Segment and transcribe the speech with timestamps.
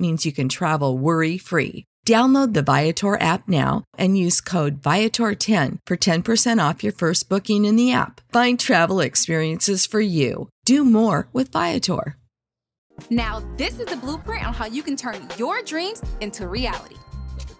[0.00, 1.84] means you can travel worry free.
[2.06, 7.66] Download the Viator app now and use code Viator10 for 10% off your first booking
[7.66, 8.20] in the app.
[8.32, 10.48] Find travel experiences for you.
[10.64, 12.16] Do more with Viator.
[13.10, 16.96] Now, this is the blueprint on how you can turn your dreams into reality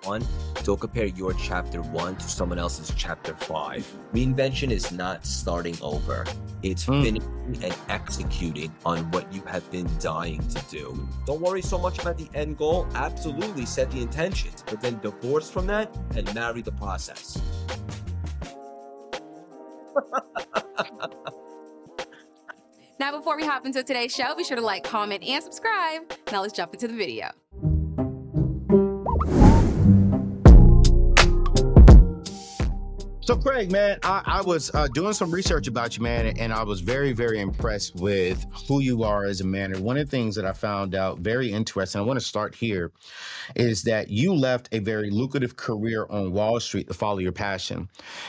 [0.05, 0.25] one,
[0.65, 3.87] don't compare your chapter one to someone else's chapter five.
[4.13, 6.25] Reinvention is not starting over,
[6.63, 7.03] it's mm.
[7.03, 11.09] finishing and executing on what you have been dying to do.
[11.27, 12.87] Don't worry so much about the end goal.
[12.95, 17.41] Absolutely set the intentions, but then divorce from that and marry the process.
[22.99, 26.03] now, before we hop into today's show, be sure to like, comment, and subscribe.
[26.31, 27.31] Now, let's jump into the video.
[33.31, 36.65] So, Craig, man, I, I was uh, doing some research about you, man, and I
[36.65, 39.73] was very, very impressed with who you are as a man.
[39.73, 42.57] And one of the things that I found out very interesting, I want to start
[42.57, 42.91] here,
[43.55, 47.89] is that you left a very lucrative career on Wall Street to follow your passion.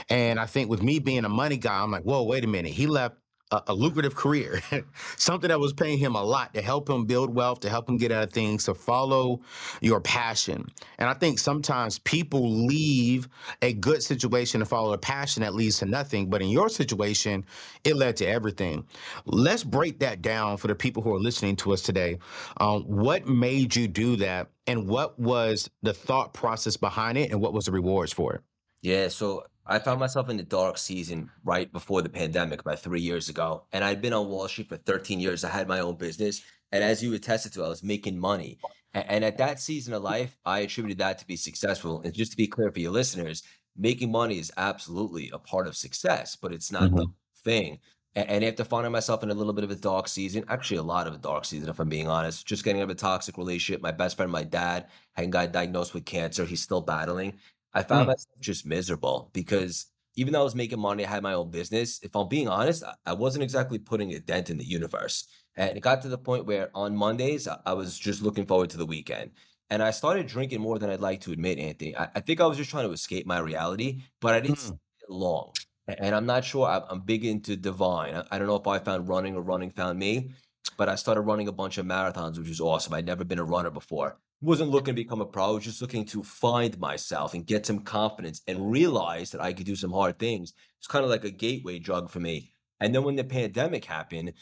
[0.10, 2.72] And I think with me being a money guy, I'm like, whoa, wait a minute.
[2.72, 3.16] He left
[3.52, 4.62] a, a lucrative career,
[5.18, 7.98] something that was paying him a lot to help him build wealth, to help him
[7.98, 9.42] get out of things, to follow
[9.82, 10.68] your passion.
[10.98, 13.28] And I think sometimes people leave
[13.62, 16.30] a good situation to follow a passion that leads to nothing.
[16.30, 17.46] But in your situation,
[17.84, 18.86] it led to everything.
[19.26, 22.20] Let's break that down for the people who are listening to us today.
[22.58, 24.50] Um, what made you do that?
[24.68, 27.32] And what was the thought process behind it?
[27.32, 28.42] And what was the rewards for it?
[28.82, 33.02] Yeah, so I found myself in the dark season right before the pandemic, about three
[33.02, 33.64] years ago.
[33.72, 35.44] And I'd been on Wall Street for 13 years.
[35.44, 36.42] I had my own business.
[36.72, 38.58] And as you attested to, I was making money.
[38.94, 42.02] And at that season of life, I attributed that to be successful.
[42.02, 43.44] And just to be clear for your listeners,
[43.78, 46.98] making money is absolutely a part of success, but it's not mm-hmm.
[46.98, 47.08] the
[47.44, 47.80] thing.
[48.14, 51.08] And after finding myself in a little bit of a dark season, actually a lot
[51.08, 53.82] of a dark season, if I'm being honest, just getting out of a toxic relationship.
[53.82, 56.44] My best friend, my dad, had got diagnosed with cancer.
[56.44, 57.36] He's still battling.
[57.74, 58.08] I found mm.
[58.08, 62.00] myself just miserable because even though I was making money, I had my own business.
[62.04, 65.26] If I'm being honest, I wasn't exactly putting a dent in the universe.
[65.56, 68.78] And it got to the point where on Mondays, I was just looking forward to
[68.78, 69.32] the weekend.
[69.70, 71.96] And I started drinking more than I'd like to admit, Anthony.
[71.96, 74.68] I, I think I was just trying to escape my reality, but I didn't mm.
[74.68, 74.76] stay
[75.08, 75.54] long.
[75.88, 76.68] And I'm not sure.
[76.68, 78.22] I'm big into divine.
[78.32, 80.32] I don't know if I found running or running found me,
[80.78, 82.94] but I started running a bunch of marathons, which was awesome.
[82.94, 85.50] I'd never been a runner before wasn't looking to become a pro.
[85.50, 89.54] I was just looking to find myself and get some confidence and realize that I
[89.54, 90.54] could do some hard things.
[90.80, 92.54] It's kind of like a gateway drug for me.
[92.80, 94.34] And then when the pandemic happened,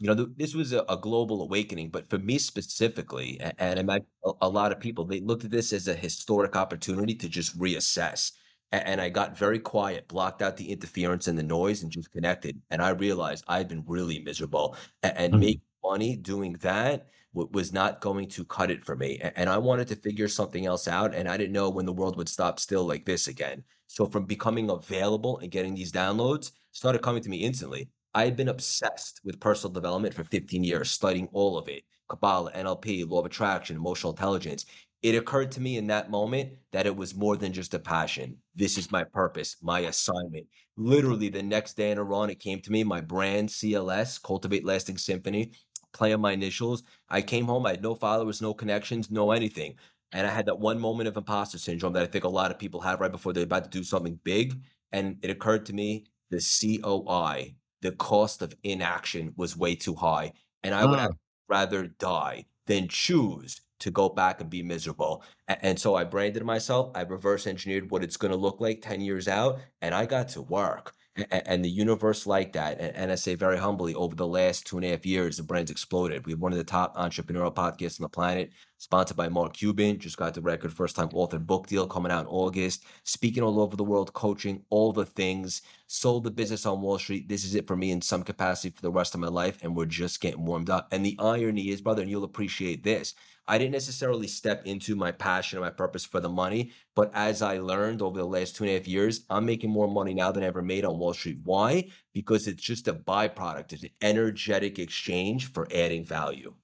[0.00, 4.06] you know, this was a, a global awakening, but for me specifically, and imagine
[4.40, 8.32] a lot of people, they looked at this as a historic opportunity to just reassess.
[8.72, 12.60] And I got very quiet, blocked out the interference and the noise, and just connected.
[12.70, 15.40] And I realized I'd been really miserable and, mm-hmm.
[15.40, 19.20] make money doing that was not going to cut it for me.
[19.36, 21.14] And I wanted to figure something else out.
[21.14, 23.64] And I didn't know when the world would stop still like this again.
[23.88, 27.88] So from becoming available and getting these downloads started coming to me instantly.
[28.14, 32.52] I had been obsessed with personal development for 15 years, studying all of it Kabbalah,
[32.52, 34.66] NLP, law of attraction, emotional intelligence.
[35.02, 38.38] It occurred to me in that moment that it was more than just a passion.
[38.54, 40.46] This is my purpose, my assignment.
[40.76, 44.98] Literally, the next day in Iran, it came to me my brand, CLS, Cultivate Lasting
[44.98, 45.52] Symphony
[45.94, 46.82] play on my initials.
[47.08, 49.76] I came home, I had no followers, no connections, no anything.
[50.12, 52.58] And I had that one moment of imposter syndrome that I think a lot of
[52.58, 54.60] people have right before they're about to do something big.
[54.92, 56.38] And it occurred to me the
[56.82, 60.32] COI, the cost of inaction was way too high.
[60.62, 61.16] And I would have
[61.48, 65.22] rather die than choose to go back and be miserable.
[65.48, 66.90] And so I branded myself.
[66.94, 69.58] I reverse engineered what it's going to look like 10 years out.
[69.82, 70.94] And I got to work
[71.30, 72.80] and the universe like that.
[72.80, 75.70] And I say very humbly, over the last two and a half years, the brand's
[75.70, 76.26] exploded.
[76.26, 78.50] We have one of the top entrepreneurial podcasts on the planet.
[78.78, 79.98] Sponsored by Mark Cuban.
[79.98, 82.84] Just got the record first time author book deal coming out in August.
[83.04, 85.62] Speaking all over the world, coaching, all the things.
[85.86, 87.28] Sold the business on Wall Street.
[87.28, 89.58] This is it for me in some capacity for the rest of my life.
[89.62, 90.88] And we're just getting warmed up.
[90.92, 93.14] And the irony is, brother, and you'll appreciate this.
[93.46, 97.42] I didn't necessarily step into my passion and my purpose for the money, but as
[97.42, 100.32] I learned over the last two and a half years, I'm making more money now
[100.32, 101.40] than I ever made on Wall Street.
[101.44, 101.90] Why?
[102.14, 106.54] Because it's just a byproduct, it's an energetic exchange for adding value.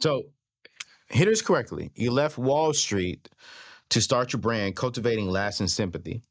[0.00, 0.24] So,
[1.12, 1.90] hit us correctly.
[1.94, 3.28] You left Wall Street
[3.90, 6.22] to start your brand, cultivating lasting sympathy.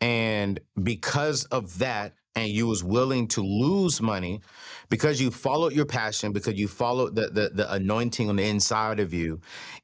[0.00, 4.40] And because of that, and you was willing to lose money
[4.88, 9.00] because you followed your passion because you followed the, the the anointing on the inside
[9.00, 9.40] of you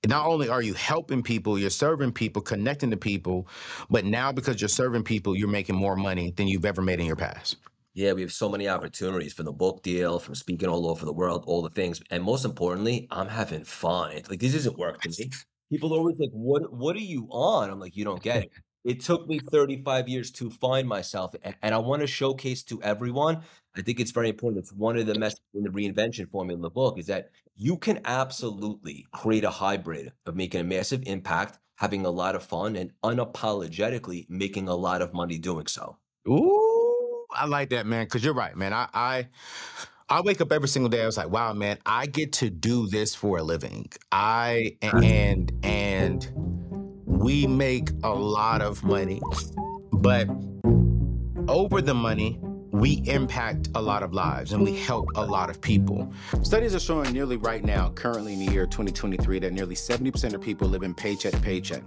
[0.07, 3.49] not only are you helping people you're serving people connecting to people
[3.91, 7.07] but now because you're serving people you're making more money than you've ever made in
[7.07, 7.57] your past
[7.97, 11.15] yeah, we have so many opportunities from the book deal, from speaking all over the
[11.15, 12.03] world, all the things.
[12.11, 14.21] And most importantly, I'm having fun.
[14.29, 15.31] Like this isn't work to me.
[15.71, 17.71] People are always like, what what are you on?
[17.71, 18.51] I'm like, you don't get it.
[18.85, 21.35] It took me 35 years to find myself.
[21.43, 23.43] And, and I want to showcase to everyone.
[23.77, 24.63] I think it's very important.
[24.63, 27.79] It's one of the messages in the reinvention formula in the book is that you
[27.79, 32.77] can absolutely create a hybrid of making a massive impact, having a lot of fun,
[32.77, 35.97] and unapologetically making a lot of money doing so.
[36.29, 36.76] Ooh,
[37.37, 38.07] I like that, man.
[38.07, 38.73] Cause you're right, man.
[38.73, 39.29] I I
[40.09, 41.03] I wake up every single day.
[41.03, 43.89] I was like, wow, man, I get to do this for a living.
[44.13, 46.31] I and and
[47.05, 49.21] we make a lot of money,
[49.93, 50.29] but
[51.49, 52.39] over the money,
[52.77, 56.13] we impact a lot of lives and we help a lot of people.
[56.43, 60.43] Studies are showing nearly right now, currently in the year 2023, that nearly 70% of
[60.43, 61.83] people live in paycheck to paycheck.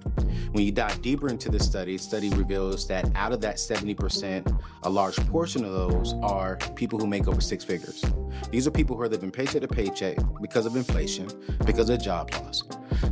[0.51, 4.89] When you dive deeper into the study, study reveals that out of that 70%, a
[4.89, 8.03] large portion of those are people who make over six figures.
[8.51, 11.27] These are people who are living paycheck to paycheck because of inflation,
[11.65, 12.63] because of job loss.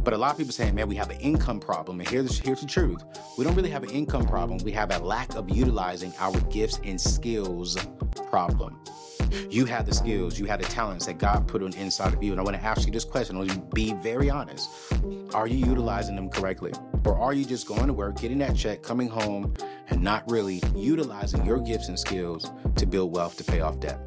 [0.03, 1.99] But a lot of people saying, man, we have an income problem.
[1.99, 3.03] And here's, here's the truth.
[3.37, 4.59] We don't really have an income problem.
[4.63, 7.77] We have a lack of utilizing our gifts and skills
[8.29, 8.79] problem.
[9.49, 12.31] You have the skills, you have the talents that God put on inside of you.
[12.31, 13.37] And I want to ask you this question.
[13.45, 14.69] You be very honest.
[15.33, 16.71] Are you utilizing them correctly?
[17.05, 19.53] Or are you just going to work, getting that check, coming home,
[19.89, 23.99] and not really utilizing your gifts and skills to build wealth to pay off debt?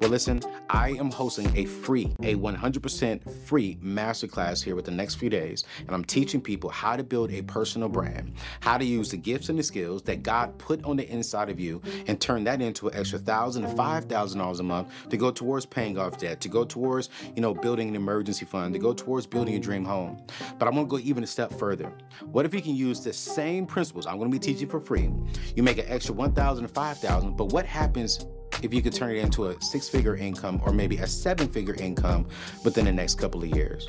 [0.00, 0.40] Well, listen,
[0.70, 5.64] I am hosting a free, a 100% free masterclass here with the next few days,
[5.80, 9.48] and I'm teaching people how to build a personal brand, how to use the gifts
[9.48, 12.86] and the skills that God put on the inside of you and turn that into
[12.86, 16.40] an extra thousand to five thousand dollars a month to go towards paying off debt,
[16.42, 19.84] to go towards, you know, building an emergency fund, to go towards building a dream
[19.84, 20.24] home.
[20.60, 21.92] But I'm gonna go even a step further.
[22.30, 25.10] What if you can use the same principles I'm gonna be teaching for free?
[25.56, 28.24] You make an extra 1,000 to 5,000, but what happens
[28.62, 31.74] if you could turn it into a six figure income or maybe a seven figure
[31.74, 32.28] income
[32.64, 33.88] within the next couple of years.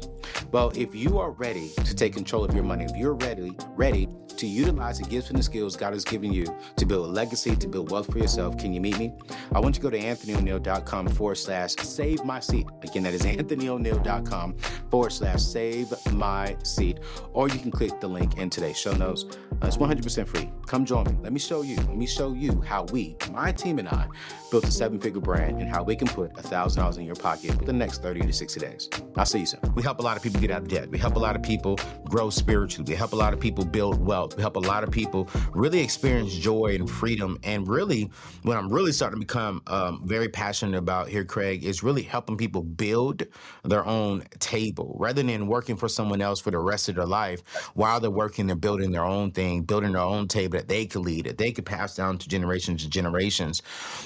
[0.51, 4.07] Well, if you are ready to take control of your money, if you're ready, ready
[4.39, 6.45] to utilize the gifts and the skills God has given you
[6.77, 9.13] to build a legacy, to build wealth for yourself, can you meet me?
[9.51, 12.67] I want you to go to anthonyoneal.com forward slash save my seat.
[12.83, 14.57] Again, that is anthonyoneal.com
[14.89, 16.99] forward slash save my seat.
[17.33, 19.25] Or you can click the link in today's show notes.
[19.61, 20.49] Uh, it's 100% free.
[20.67, 21.17] Come join me.
[21.21, 21.75] Let me show you.
[21.75, 24.07] Let me show you how we, my team and I,
[24.51, 27.65] built a seven figure brand and how we can put $1,000 in your pocket for
[27.65, 28.89] the next 30 to 60 days.
[29.17, 29.59] I'll see you soon.
[29.75, 30.89] We help a lot of people get out of debt.
[30.89, 32.85] We help a lot of people grow spiritually.
[32.89, 34.28] We help a lot of people build wealth.
[34.35, 37.39] We help a lot of people really experience joy and freedom.
[37.43, 38.11] And really,
[38.43, 42.37] what I'm really starting to become um, very passionate about here, Craig, is really helping
[42.37, 43.23] people build
[43.63, 47.43] their own table rather than working for someone else for the rest of their life
[47.75, 51.01] while they're working, they're building their own thing building their own table that they could
[51.01, 53.61] lead, that they could pass down to generations and generations.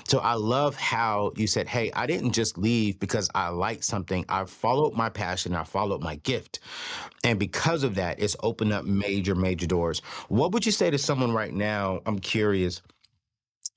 [0.08, 4.26] So I love how you said, Hey, I didn't just leave because I liked something.
[4.30, 6.60] I followed my passion, I followed my gift.
[7.24, 10.02] And because of that, it's opened up major, major doors.
[10.30, 12.02] What would you say to someone right now?
[12.06, 12.82] I'm curious.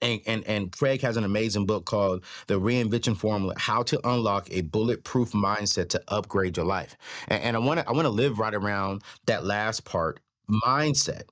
[0.02, 4.48] And, and, and Craig has an amazing book called The Reinvention Formula: How to Unlock
[4.50, 6.96] a Bulletproof Mindset to Upgrade Your Life.
[7.28, 11.22] And, and I want to I want to live right around that last part, mindset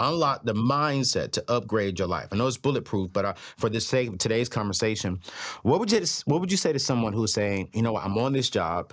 [0.00, 2.28] unlock the mindset to upgrade your life.
[2.32, 5.20] I know it's bulletproof, but uh, for the sake of today's conversation,
[5.64, 8.18] what would you what would you say to someone who's saying, you know what, I'm
[8.18, 8.92] on this job,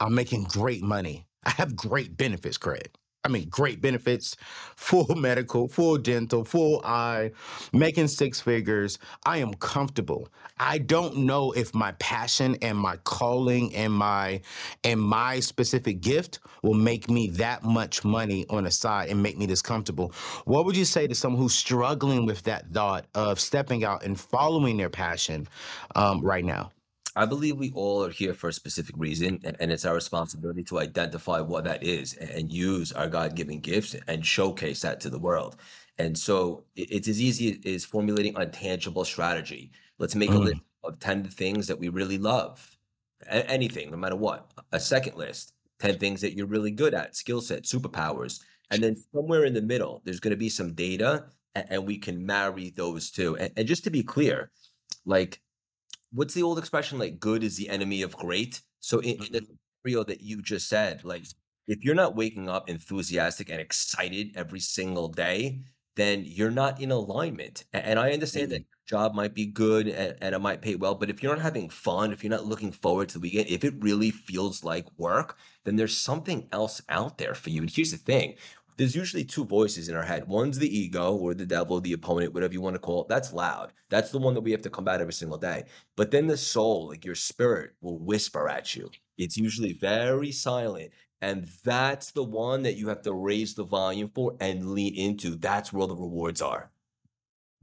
[0.00, 2.90] I'm making great money, I have great benefits, Craig.
[3.26, 4.36] I mean, great benefits,
[4.76, 7.30] full medical, full dental, full eye,
[7.72, 8.98] making six figures.
[9.24, 10.28] I am comfortable.
[10.58, 14.42] I don't know if my passion and my calling and my
[14.84, 19.38] and my specific gift will make me that much money on the side and make
[19.38, 20.12] me this comfortable.
[20.44, 24.20] What would you say to someone who's struggling with that thought of stepping out and
[24.20, 25.48] following their passion
[25.96, 26.72] um, right now?
[27.16, 30.64] I believe we all are here for a specific reason, a- and it's our responsibility
[30.64, 35.10] to identify what that is a- and use our God-given gifts and showcase that to
[35.10, 35.56] the world.
[35.98, 39.70] And so it's as easy as formulating a tangible strategy.
[39.98, 40.44] Let's make a Mm.
[40.44, 42.76] list of 10 things that we really love.
[43.26, 44.50] A- anything, no matter what.
[44.72, 48.40] A second list, 10 things that you're really good at, skill set, superpowers.
[48.70, 51.96] And then somewhere in the middle, there's going to be some data, a- and we
[51.96, 53.36] can marry those two.
[53.36, 54.50] And, and just to be clear,
[55.04, 55.40] like
[56.14, 59.40] what's the old expression like good is the enemy of great so in, in the
[59.40, 59.46] Mhm.
[59.84, 61.24] scenario that you just said like
[61.66, 65.62] if you're not waking up enthusiastic and excited every single day
[65.96, 67.64] then you're not in alignment.
[67.72, 70.94] A- and i understand that job might be good and, and it might pay well
[70.94, 73.64] but if you're not having fun if you're not looking forward to the weekend if
[73.64, 77.62] it really feels like work then there's something else out there for you.
[77.62, 78.36] And here's the thing
[78.76, 80.26] there's usually two voices in our head.
[80.26, 83.08] One's the ego or the devil, the opponent, whatever you want to call it.
[83.08, 83.72] That's loud.
[83.88, 85.64] That's the one that we have to combat every single day.
[85.96, 88.90] But then the soul, like your spirit, will whisper at you.
[89.16, 90.90] It's usually very silent.
[91.22, 95.36] And that's the one that you have to raise the volume for and lean into.
[95.36, 96.70] That's where the rewards are.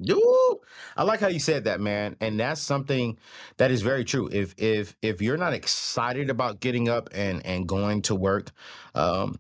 [0.04, 0.62] Yo,
[0.98, 2.16] I like how you said that, man.
[2.22, 3.20] And that's something
[3.58, 4.30] that is very true.
[4.32, 8.50] If if if you're not excited about getting up and and going to work,
[8.96, 9.40] um,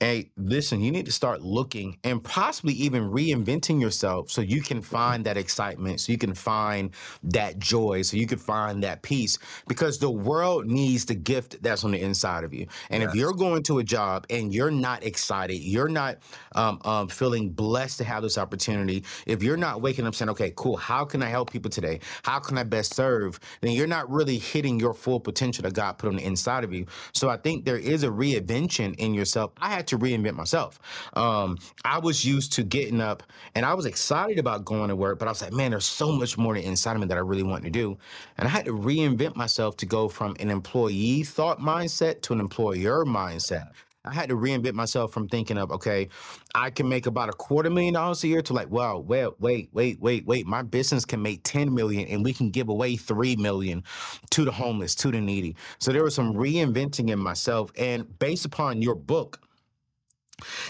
[0.00, 4.80] Hey, listen, you need to start looking and possibly even reinventing yourself so you can
[4.80, 9.38] find that excitement, so you can find that joy, so you can find that peace
[9.66, 12.68] because the world needs the gift that's on the inside of you.
[12.90, 13.16] And if Yes.
[13.16, 16.18] you're going to a job and you're not excited, you're not
[16.54, 20.52] um, um, feeling blessed to have this opportunity, if you're not waking up saying, okay,
[20.54, 21.98] cool, how can I help people today?
[22.22, 23.40] How can I best serve?
[23.62, 26.72] Then you're not really hitting your full potential that God put on the inside of
[26.72, 26.86] you.
[27.14, 29.50] So I think there is a reinvention in yourself.
[29.56, 30.78] I had to reinvent myself.
[31.14, 33.22] Um, I was used to getting up
[33.54, 36.12] and I was excited about going to work, but I was like, man, there's so
[36.12, 37.98] much more inside of me that I really want to do.
[38.36, 42.40] And I had to reinvent myself to go from an employee thought mindset to an
[42.40, 43.68] employer mindset.
[44.04, 46.08] I had to reinvent myself from thinking of, okay,
[46.54, 49.68] I can make about a quarter million dollars a year to like, wow, well, wait,
[49.72, 50.46] wait, wait, wait.
[50.46, 53.84] My business can make 10 million and we can give away 3 million
[54.30, 55.56] to the homeless, to the needy.
[55.78, 57.70] So there was some reinventing in myself.
[57.76, 59.40] And based upon your book,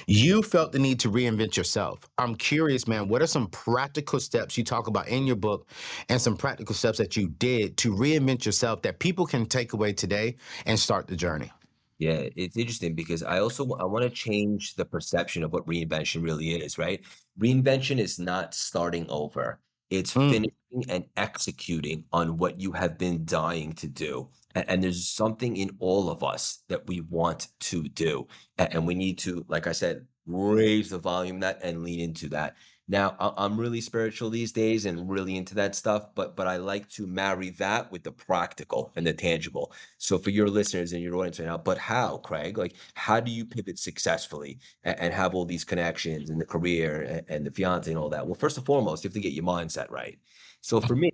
[0.06, 2.00] you felt the need to reinvent yourself.
[2.18, 5.68] I'm curious, man, what are some practical steps you talk about in your book
[6.08, 9.92] and some practical steps that you did to reinvent yourself that people can take away
[9.92, 11.52] today and start the journey?
[11.98, 16.22] Yeah, it's interesting because I also I want to change the perception of what reinvention
[16.22, 17.04] really is, right?
[17.40, 19.60] Reinvention is not starting over.
[19.90, 24.30] It's Mm, finishing and executing on what you have been dying to do.
[24.55, 28.26] And, there's something in all of us that we want to do.
[28.57, 32.57] And we need to, like I said, raise the volume that and lean into that.
[32.90, 36.88] Now, I'm really spiritual these days and really into that stuff, but but I like
[36.93, 39.73] to marry that with the practical and the tangible.
[39.99, 42.57] So for your listeners and your audience right now, but how, Craig?
[42.57, 47.02] Like, how do you pivot successfully and, and have all these connections and the career
[47.02, 48.26] and, and the fiance and all that?
[48.26, 50.19] Well, first and foremost, you have to get your mindset right.
[50.62, 51.11] So for me,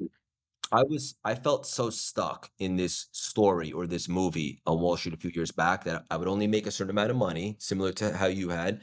[0.73, 5.14] I was I felt so stuck in this story or this movie on Wall Street
[5.14, 7.92] a few years back that I would only make a certain amount of money, similar
[7.92, 8.80] to how you had.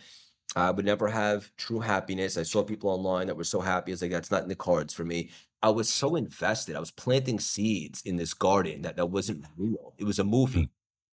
[0.56, 2.38] I would never have true happiness.
[2.38, 3.92] I saw people online that were so happy.
[3.92, 5.32] It's like that's not in the cards for me.
[5.64, 6.76] I was so invested.
[6.76, 9.94] I was planting seeds in this garden that that wasn't real.
[9.98, 10.24] It was a
[10.54, 10.72] mm, movie.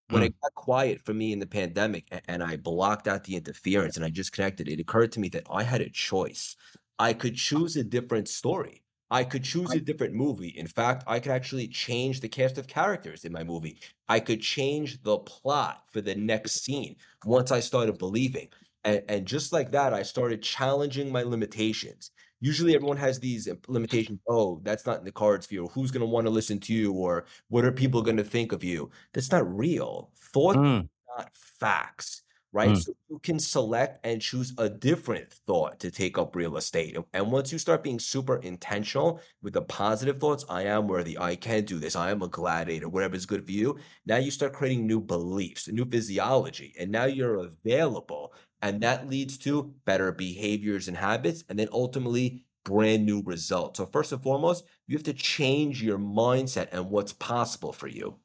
[0.09, 3.23] When mm, it got quiet for me in the pandemic a- and I blocked out
[3.25, 6.55] the interference and I just connected, it occurred to me that I had a choice.
[6.99, 8.83] I could choose a different story.
[9.11, 10.49] I could choose a different movie.
[10.49, 13.79] In fact, I could actually change the cast of characters in my movie.
[14.07, 18.49] I could change the plot for the next scene once I started believing.
[18.83, 22.11] And, and just like that, I started challenging my limitations.
[22.39, 24.19] Usually, everyone has these limitations.
[24.29, 25.67] Oh, that's not in the cards for you.
[25.67, 26.93] Who's going to want to listen to you?
[26.93, 28.91] Or what are people going to think of you?
[29.13, 30.11] That's not real.
[30.33, 30.87] Thought mm,
[31.17, 32.71] not facts, right?
[32.71, 32.77] mm.
[32.77, 36.97] So you can select and choose a different thought to take up real estate.
[37.13, 41.35] And- once you start being super intentional with the positive thoughts, I am worthy, I
[41.35, 44.53] can do this, I am a gladiator, whatever is good for you, now you start
[44.53, 48.33] creating new beliefs, a new physiology, and now you're available.
[48.61, 53.77] And that leads to better behaviors and habits, and then ultimately brand new results.
[53.77, 58.19] So, first and foremost, you have to change your mindset and what's possible for you.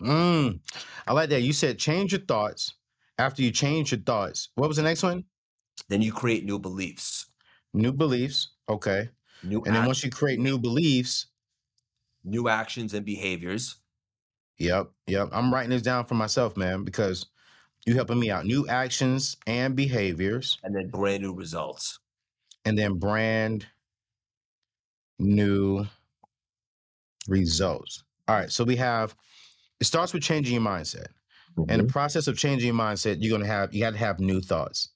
[0.00, 0.60] Mm.
[1.06, 1.42] I like that.
[1.42, 2.74] You said change your thoughts.
[3.18, 5.24] After you change your thoughts, what was the next one?
[5.88, 7.26] Then you create new beliefs,
[7.72, 8.50] New beliefs.
[8.68, 9.08] Okay.
[9.42, 11.26] new And then once you create new beliefs,
[12.24, 13.76] new actions and behaviors.
[14.58, 15.28] yep, yep.
[15.32, 17.26] I'm writing this down for myself, man, because
[17.86, 18.46] you helping me out.
[18.46, 21.98] New actions and behaviors, and then brand new results.
[22.64, 23.66] and then brand
[25.18, 25.84] new
[27.28, 28.04] results.
[28.28, 28.50] All right.
[28.50, 29.14] So we have
[29.80, 31.08] it starts with changing your mindset.
[31.68, 31.78] In Mm-hmm.
[31.78, 34.90] the process of changing your mindset, you're gonna have you got to have new thoughts.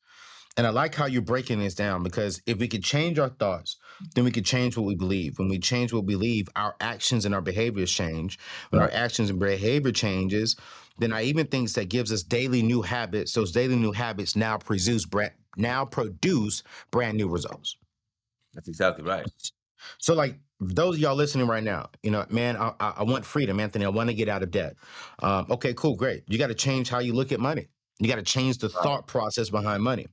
[0.57, 3.77] And I like how you're breaking this down because if we could change our thoughts,
[4.15, 5.39] then we could change what we believe.
[5.39, 8.39] When we change what we believe, our actions and our behaviors change.
[8.71, 10.57] When our actions and behavior changes,
[10.99, 13.33] then I even things that gives us daily new habits.
[13.33, 17.77] Those daily new habits now produce brand, now produce brand new results.
[18.55, 19.29] That's exactly right.
[19.99, 23.25] So, like those of y'all listening right now, you know, man, I, I I want
[23.25, 23.85] freedom, Anthony.
[23.85, 24.77] I want to get out of debt.
[25.21, 26.25] Um, okay, cool, great.
[26.29, 27.69] You got to change how you look at money.
[28.01, 30.07] You got to change the thought process behind money.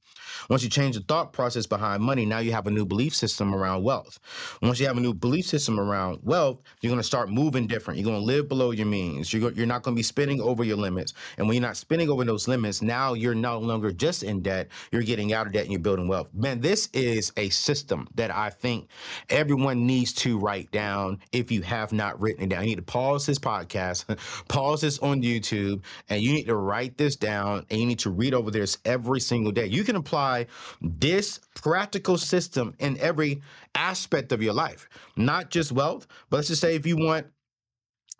[0.49, 3.53] Once you change the thought process behind money, now you have a new belief system
[3.53, 4.19] around wealth.
[4.61, 7.99] Once you have a new belief system around wealth, you're going to start moving different.
[7.99, 9.31] You're going to live below your means.
[9.31, 11.13] You're, go- you're not going to be spending over your limits.
[11.37, 14.69] And when you're not spending over those limits, now you're no longer just in debt.
[14.91, 16.29] You're getting out of debt and you're building wealth.
[16.33, 18.89] Man, this is a system that I think
[19.29, 22.63] everyone needs to write down if you have not written it down.
[22.63, 24.05] You need to pause this podcast,
[24.47, 28.09] pause this on YouTube, and you need to write this down and you need to
[28.09, 29.65] read over this every single day.
[29.65, 30.47] You can apply
[30.81, 33.41] this practical system in every
[33.75, 37.27] aspect of your life, not just wealth, but let's just say if you want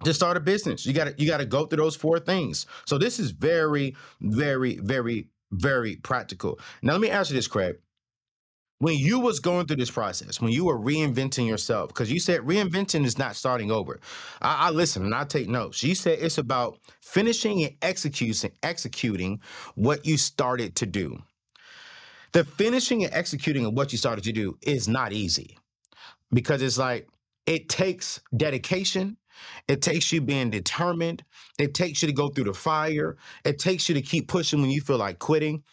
[0.04, 2.66] to start a business, you got to you got to go through those four things.
[2.86, 6.60] So this is very very very very practical.
[6.82, 7.78] Now let me ask you this, Craig
[8.80, 12.42] when you was going through this process, when you were reinventing yourself, because you said
[12.42, 14.00] reinventing is not starting over.
[14.42, 15.82] I, I listen and I take notes.
[15.84, 19.40] You said it's about finishing and executing executing
[19.76, 21.22] what you started to do.
[22.34, 25.58] The finishing and executing of what you started to do is not easy
[26.34, 27.08] because it's like
[27.46, 29.18] it takes dedication.
[29.68, 31.24] It takes you being determined.
[31.60, 33.18] It takes you to go through the fire.
[33.46, 35.64] It takes you to keep pushing when you feel like quitting.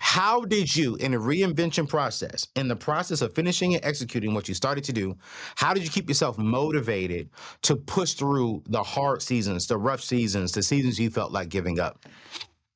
[0.00, 4.48] How did you, in the reinvention process, in the process of finishing and executing what
[4.48, 5.14] you started to do,
[5.56, 7.28] how did you keep yourself motivated
[7.62, 11.78] to push through the hard seasons, the rough seasons, the seasons you felt like giving
[11.78, 12.06] up?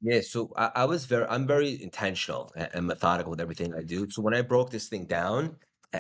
[0.03, 4.09] Yeah, so I, I was very, I'm very intentional and methodical with everything I do.
[4.11, 5.57] So when I broke this thing down,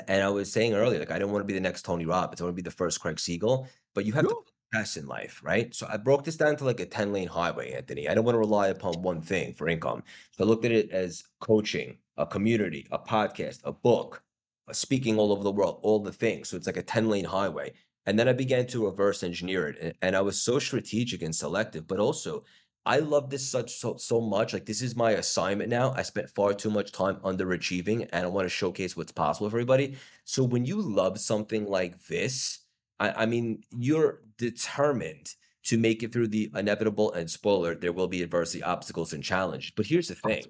[0.09, 2.41] and I was saying earlier, like I don't want to be the next Tony Robbins,
[2.41, 4.37] I want to be the first Craig Siegel, but you have to
[4.75, 5.75] pass in life, right?
[5.75, 8.09] So I broke this down to like a 10 lane highway, Anthony.
[8.09, 10.03] I don't want to rely upon one thing for income.
[10.33, 14.23] So I looked at it as coaching, a community, a podcast, a book,
[14.69, 16.49] a speaking all over the world, all the things.
[16.49, 17.73] So it's like a 10 lane highway.
[18.07, 19.79] And then I began to reverse engineer it.
[19.81, 22.45] And, and I was so strategic and selective, but also
[22.87, 24.53] I love this such so so much.
[24.53, 25.95] Like this is my assignment now.
[25.97, 29.57] I spent far too much time underachieving and I want to showcase what's possible for
[29.57, 29.97] everybody.
[30.25, 32.61] So when you love something like this,
[33.01, 38.09] I, I mean, you're determined to make it through the inevitable and spoiler, there will
[38.09, 39.73] be adversity, obstacles, and challenges.
[39.75, 40.45] But here's the thing.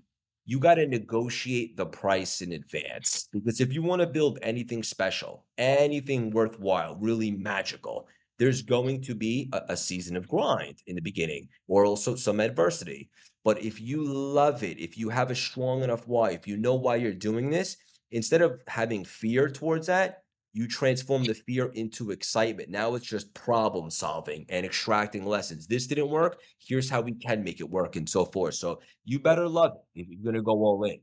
[0.46, 4.82] You got to negotiate the price in advance because if you want to build anything
[4.82, 8.06] special, anything worthwhile, really magical,
[8.38, 12.40] there's going to be a, a season of grind in the beginning or also some
[12.40, 13.08] adversity.
[13.44, 16.74] But if you love it, if you have a strong enough why, if you know
[16.74, 17.76] why you're doing this,
[18.10, 20.23] instead of having fear towards that,
[20.54, 22.70] you transform the fear into excitement.
[22.70, 25.66] Now it's just problem solving and extracting lessons.
[25.66, 26.38] This didn't work.
[26.58, 28.54] Here's how we can make it work and so forth.
[28.54, 31.00] So you better love it if you're going to go all in.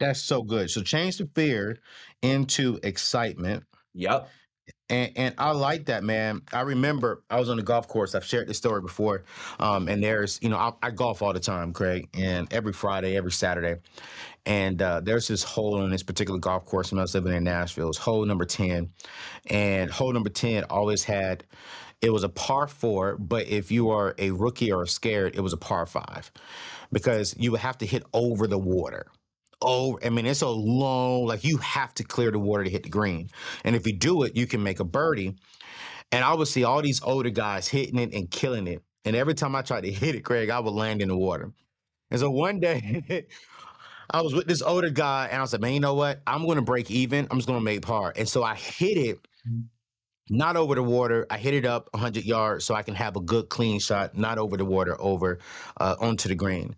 [0.00, 0.68] That's so good.
[0.68, 1.78] So change the fear
[2.22, 3.62] into excitement.
[3.94, 4.28] Yep.
[4.92, 6.42] And, and I like that, man.
[6.52, 8.14] I remember I was on the golf course.
[8.14, 9.24] I've shared this story before.
[9.58, 13.16] Um, and there's, you know, I, I golf all the time, Craig, and every Friday,
[13.16, 13.80] every Saturday.
[14.44, 17.42] And uh, there's this hole on this particular golf course when I was living in
[17.42, 17.88] Nashville.
[17.88, 18.90] It's hole number 10.
[19.46, 21.44] And hole number 10 always had,
[22.02, 25.54] it was a par four, but if you are a rookie or scared, it was
[25.54, 26.30] a par five
[26.92, 29.06] because you would have to hit over the water
[29.62, 32.82] oh, I mean, it's a long, like you have to clear the water to hit
[32.82, 33.30] the green.
[33.64, 35.36] And if you do it, you can make a birdie.
[36.10, 38.82] And I would see all these older guys hitting it and killing it.
[39.04, 41.50] And every time I tried to hit it, Craig, I would land in the water.
[42.10, 43.26] And so one day,
[44.10, 46.20] I was with this older guy, and I was like, man, you know what?
[46.26, 47.26] I'm going to break even.
[47.30, 48.12] I'm just going to make par.
[48.16, 49.62] And so I hit it, mm-hmm.
[50.30, 51.26] Not over the water.
[51.30, 54.38] I hit it up 100 yards so I can have a good, clean shot, not
[54.38, 55.38] over the water, over
[55.80, 56.76] uh, onto the green.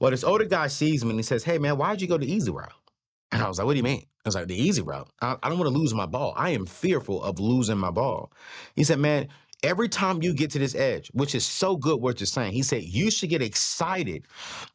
[0.00, 2.30] Well, this older guy sees me and he says, hey, man, why'd you go the
[2.30, 2.72] easy route?
[3.32, 4.02] And I was like, what do you mean?
[4.24, 5.08] I was like, the easy route.
[5.20, 6.32] I, I don't want to lose my ball.
[6.36, 8.32] I am fearful of losing my ball.
[8.74, 9.28] He said, man,
[9.62, 12.62] every time you get to this edge, which is so good what you're saying, he
[12.62, 14.26] said, you should get excited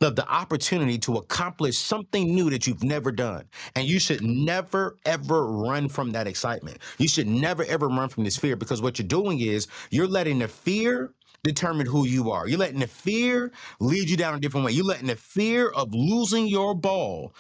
[0.02, 3.46] of the opportunity to accomplish something new that you've never done.
[3.76, 6.80] And you should never, ever run from that excitement.
[6.98, 10.39] You should never, ever run from this fear because what you're doing is you're letting
[10.39, 12.47] the fear determine who you are.
[12.47, 14.73] You're letting the fear lead you down a different way.
[14.73, 17.34] You're letting the fear of losing your ball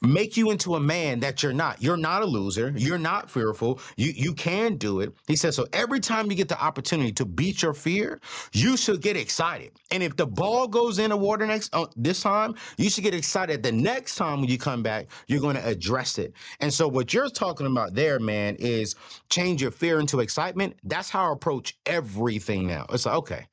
[0.00, 1.82] make you into a man that you're not.
[1.82, 2.72] You're not a loser.
[2.76, 3.80] You're not fearful.
[3.96, 5.12] You you can do it.
[5.26, 8.20] He says so every time you get the opportunity to beat your fear,
[8.52, 9.72] you should get excited.
[9.90, 13.14] And if the ball goes in the water next uh, this time, you should get
[13.14, 13.62] excited.
[13.64, 16.32] The next time when you come back, you're going to address it.
[16.60, 18.94] And so what you're talking about there, man, is
[19.30, 20.76] change your fear into excitement.
[20.84, 22.86] That's how I approach everything now.
[22.90, 23.47] It's like, okay,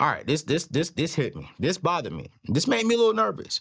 [0.00, 1.50] all right, this this this this hit me.
[1.58, 2.28] This bothered me.
[2.44, 3.60] This made me a little nervous.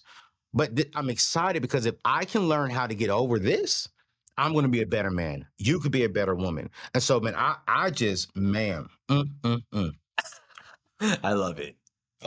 [0.53, 3.89] But th- I'm excited because if I can learn how to get over this,
[4.37, 5.47] I'm going to be a better man.
[5.57, 6.69] You could be a better woman.
[6.93, 9.91] And so, man, I I just, man, mm, mm, mm.
[11.23, 11.75] I love it.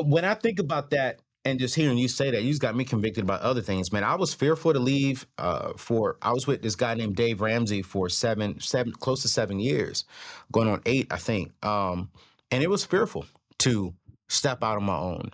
[0.04, 2.84] when I think about that and just hearing you say that, you just got me
[2.84, 4.04] convicted about other things, man.
[4.04, 5.26] I was fearful to leave.
[5.38, 9.28] Uh, for I was with this guy named Dave Ramsey for seven, seven, close to
[9.28, 10.04] seven years,
[10.52, 11.52] going on eight, I think.
[11.64, 12.10] Um,
[12.50, 13.26] and it was fearful
[13.60, 13.94] to
[14.28, 15.30] step out on my own.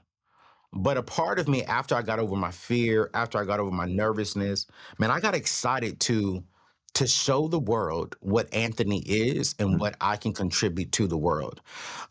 [0.72, 3.70] But a part of me, after I got over my fear, after I got over
[3.70, 4.66] my nervousness,
[4.98, 6.42] man, I got excited to
[6.94, 9.78] to show the world what Anthony is and mm.
[9.78, 11.60] what I can contribute to the world.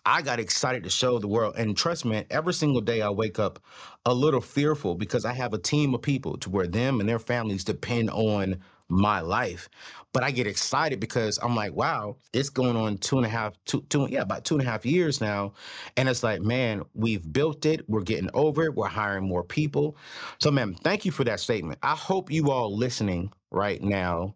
[0.05, 1.53] I got excited to show the world.
[1.57, 3.59] And trust me, every single day I wake up
[4.05, 7.19] a little fearful because I have a team of people to where them and their
[7.19, 8.59] families depend on
[8.91, 9.69] my life.
[10.13, 13.53] But I get excited because I'm like, wow, it's going on two and a half,
[13.65, 15.53] two, two, yeah, about two and a half years now.
[15.97, 17.89] And it's like, man, we've built it.
[17.89, 18.75] We're getting over it.
[18.75, 19.97] We're hiring more people.
[20.39, 21.79] So, man, thank you for that statement.
[21.81, 24.35] I hope you all listening right now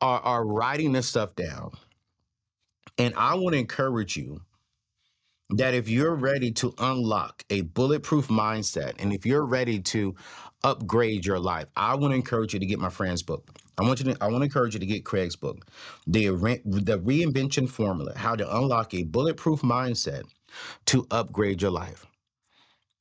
[0.00, 1.72] are, are writing this stuff down.
[2.98, 4.40] And I want to encourage you
[5.50, 10.14] that if you're ready to unlock a bulletproof mindset and if you're ready to
[10.64, 13.48] upgrade your life, I want to encourage you to get my friend's book.
[13.78, 15.66] I want you to I want to encourage you to get Craig's book,
[16.06, 20.24] The Re- The Reinvention Formula: How to Unlock a Bulletproof Mindset
[20.86, 22.06] to Upgrade Your Life.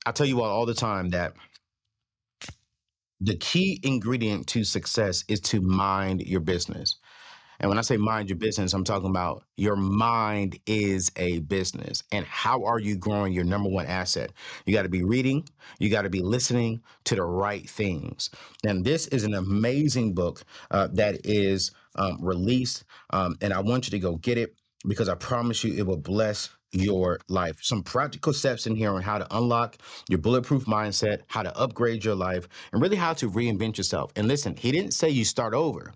[0.05, 1.33] I tell you all all the time that
[3.21, 6.97] the key ingredient to success is to mind your business.
[7.61, 12.03] And when I say mind your business, I'm talking about your mind is a business.
[12.11, 14.33] And how are you growing your number one asset?
[14.65, 15.47] You got to be reading,
[15.79, 18.31] you got to be listening to the right things.
[18.65, 22.83] And this is an amazing book uh, that is um, released.
[23.11, 24.55] Um, and I want you to go get it
[24.87, 27.57] because I promise you it will bless your life.
[27.61, 29.77] Some practical steps in here on how to unlock
[30.09, 34.11] your bulletproof mindset, how to upgrade your life, and really how to reinvent yourself.
[34.15, 35.93] And listen, he didn't say you start over.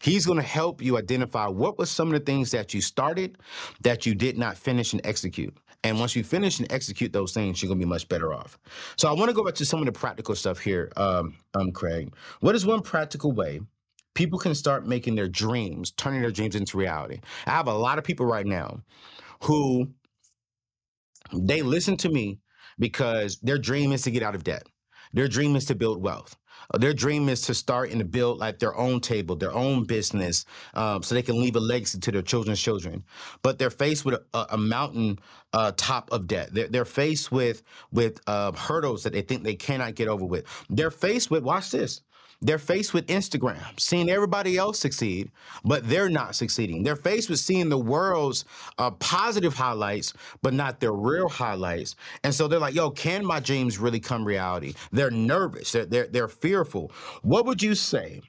[0.00, 3.38] He's going to help you identify what was some of the things that you started
[3.82, 5.56] that you did not finish and execute.
[5.82, 8.58] And once you finish and execute those things, you're going to be much better off.
[8.96, 11.72] So I want to go back to some of the practical stuff here, um, um,
[11.72, 12.14] Craig.
[12.40, 13.60] What is one practical way
[14.14, 17.20] people can start making their dreams, turning their dreams into reality?
[17.46, 18.80] I have a lot of people right now
[19.42, 19.88] who
[21.32, 22.38] they listen to me
[22.78, 24.66] because their dream is to get out of debt.
[25.12, 26.36] Their dream is to build wealth.
[26.72, 29.84] Uh, Their dream is to start and to build like their own table, their own
[29.84, 33.04] business, um, so they can leave a legacy to their children's children.
[33.42, 35.18] But they're faced with a, a mountain
[35.52, 36.50] uh, top of debt.
[36.52, 40.44] They're, they're faced with with uh, hurdles that they think they cannot get over with.
[40.70, 42.00] They're faced with watch this.
[42.40, 45.30] They're faced with Instagram, seeing everybody else succeed,
[45.64, 46.82] but they're not succeeding.
[46.82, 48.44] They're faced with seeing the world's
[48.78, 51.96] uh, positive highlights, but not their real highlights.
[52.22, 54.74] And so they're like, yo, can my dreams really come reality?
[54.92, 56.92] They're nervous, they're, they're, they're fearful.
[57.22, 58.20] What would you say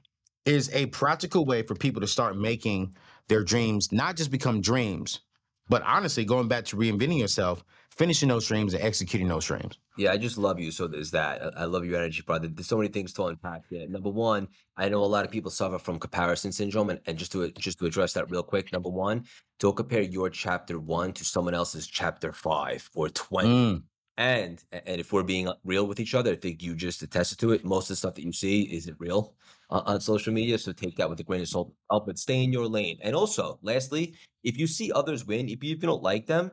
[0.46, 2.94] is a practical way for people to start making
[3.28, 5.22] their dreams not just become dreams,
[5.68, 7.64] but honestly, going back to reinventing yourself,
[7.96, 9.80] finishing those dreams and executing those dreams?
[9.98, 10.72] Yeah, I just love you.
[10.72, 11.58] So there's that.
[11.58, 12.48] I love your energy, brother.
[12.48, 13.88] There's so many things to unpack here.
[13.88, 17.32] Number one, I know a lot of people suffer from comparison syndrome, and, and just
[17.34, 18.72] to just to address that real quick.
[18.74, 19.26] Number one,
[19.60, 23.50] don't compare your chapter one to someone else's chapter five or twenty.
[23.50, 23.84] Mm,
[24.18, 27.52] And and if we're being real with each other, I think you just attested to
[27.52, 27.66] it.
[27.66, 29.36] Most of the stuff that you see isn't real
[29.70, 31.74] on, on social media, so take that with a grain of salt.
[31.90, 32.98] Uh, But stay in your lane.
[33.02, 36.52] And also, lastly, if you see others win, if you don't like them,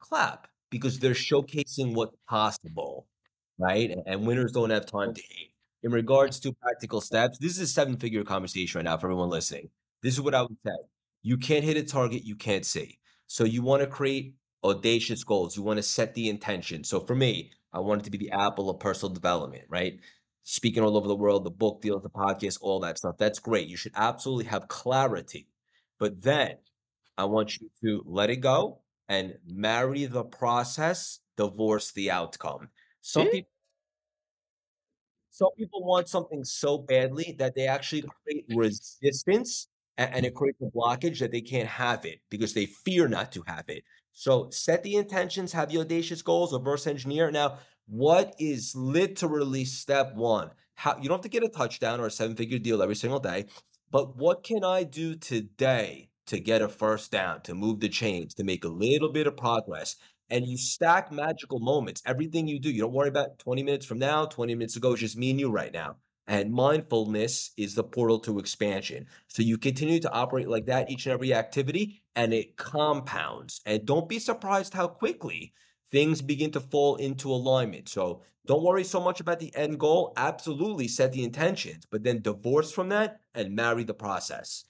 [0.00, 3.06] clap because they're showcasing what's possible,
[3.58, 3.90] right?
[3.90, 5.52] And, and winners don't have time to hate.
[5.84, 9.70] In regards to practical steps, this is a seven-figure conversation right now for everyone listening.
[10.02, 10.72] This is what I would say.
[11.22, 12.98] You can't hit a target you can't see.
[13.28, 15.56] So you want to create audacious goals.
[15.56, 16.84] You want to set the intention.
[16.84, 19.98] So for me, I want it to be the apple of personal development, right?
[20.44, 23.16] Speaking all over the world, the book deals, the podcast, all that stuff.
[23.18, 23.68] That's great.
[23.68, 25.48] You should absolutely have clarity.
[25.98, 26.56] But then
[27.16, 28.81] I want you to let it go
[29.12, 32.70] and marry the process, divorce the outcome.
[33.02, 33.50] Some people
[35.28, 40.60] some people want something so badly that they actually create resistance and, and it creates
[40.62, 43.82] a blockage that they can't have it because they fear not to have it.
[44.14, 47.30] So set the intentions, have the audacious goals, reverse engineer.
[47.30, 50.50] Now, what is literally step one?
[50.74, 53.20] How you don't have to get a touchdown or a seven figure deal every single
[53.20, 53.46] day,
[53.90, 58.34] but what can I do today to get a first down, to move the chains,
[58.34, 59.96] to make a little bit of progress?
[60.30, 62.02] And you stack magical moments.
[62.06, 65.00] Everything you do, you don't worry about 20 minutes from now, 20 minutes ago, it's
[65.00, 65.96] just me and you right now.
[66.28, 69.06] And mindfulness is the portal to expansion.
[69.28, 73.60] So you continue to operate like that each and every activity, and it compounds.
[73.66, 75.52] And don't be surprised how quickly
[75.90, 77.88] things begin to fall into alignment.
[77.88, 80.12] So don't worry so much about the end goal.
[80.16, 84.64] Absolutely set the intentions, but then divorce from that and marry the process.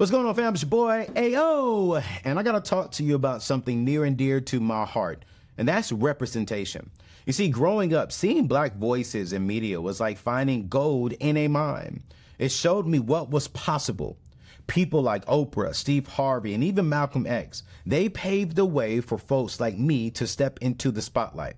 [0.00, 0.54] What's going on, fam?
[0.54, 4.16] It's your boy AO, and I got to talk to you about something near and
[4.16, 5.26] dear to my heart,
[5.58, 6.88] and that's representation.
[7.26, 11.48] You see, growing up, seeing black voices in media was like finding gold in a
[11.48, 12.02] mine.
[12.38, 14.16] It showed me what was possible.
[14.68, 19.60] People like Oprah, Steve Harvey, and even Malcolm X, they paved the way for folks
[19.60, 21.56] like me to step into the spotlight.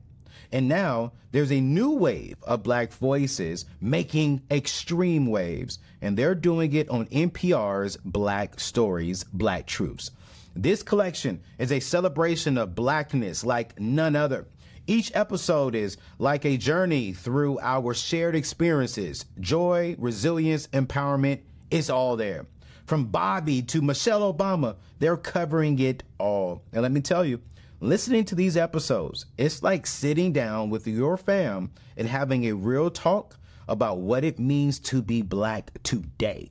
[0.53, 6.75] And now there's a new wave of black voices making extreme waves, and they're doing
[6.75, 10.11] it on NPR's Black Stories, Black Truths.
[10.55, 14.47] This collection is a celebration of blackness like none other.
[14.87, 19.25] Each episode is like a journey through our shared experiences.
[19.41, 22.45] Joy, resilience, empowerment, it's all there.
[22.85, 26.63] From Bobby to Michelle Obama, they're covering it all.
[26.73, 27.41] And let me tell you,
[27.83, 32.91] listening to these episodes, it's like sitting down with your fam and having a real
[32.91, 33.37] talk
[33.69, 36.51] about what it means to be black today.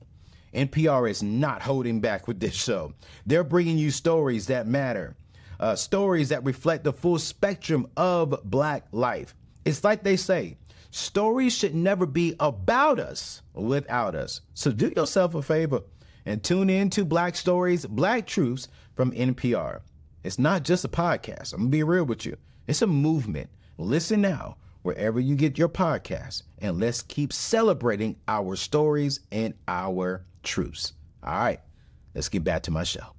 [0.54, 2.94] NPR is not holding back with this show.
[3.26, 5.16] They're bringing you stories that matter
[5.62, 9.36] uh, stories that reflect the full spectrum of Black life.
[9.64, 10.58] It's like they say,
[10.90, 14.42] stories should never be about us without us.
[14.56, 15.84] So do yourself a favor
[16.26, 19.82] and tune in to Black Stories, Black Truths from NPR.
[20.24, 21.54] It's not just a podcast.
[21.54, 22.38] I'm going to be real with you.
[22.68, 23.50] It's a movement.
[23.78, 30.24] Listen now, wherever you get your podcast, and let's keep celebrating our stories and our
[30.44, 30.94] truths.
[31.24, 31.60] All right,
[32.14, 33.14] let's get back to my show.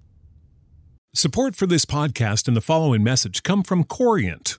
[1.15, 4.59] Support for this podcast and the following message come from Corient.